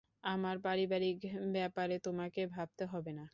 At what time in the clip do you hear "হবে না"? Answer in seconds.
2.87-3.25